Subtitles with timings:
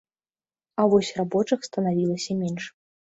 [0.79, 2.63] А вось рабочых станавілася менш.